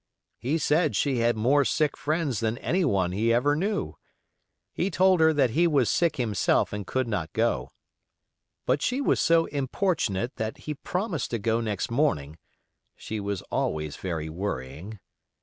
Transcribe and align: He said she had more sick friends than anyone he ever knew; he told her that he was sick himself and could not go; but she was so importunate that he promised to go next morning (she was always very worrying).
He 0.39 0.57
said 0.57 0.95
she 0.95 1.19
had 1.19 1.35
more 1.37 1.63
sick 1.63 1.95
friends 1.95 2.39
than 2.39 2.57
anyone 2.57 3.11
he 3.11 3.31
ever 3.31 3.55
knew; 3.55 3.97
he 4.73 4.89
told 4.89 5.19
her 5.19 5.31
that 5.31 5.51
he 5.51 5.67
was 5.67 5.91
sick 5.91 6.15
himself 6.15 6.73
and 6.73 6.87
could 6.87 7.07
not 7.07 7.31
go; 7.33 7.69
but 8.65 8.81
she 8.81 8.99
was 8.99 9.19
so 9.19 9.45
importunate 9.45 10.37
that 10.37 10.57
he 10.65 10.73
promised 10.73 11.29
to 11.29 11.37
go 11.37 11.61
next 11.61 11.91
morning 11.91 12.39
(she 12.95 13.19
was 13.19 13.43
always 13.51 13.95
very 13.95 14.27
worrying). 14.27 14.97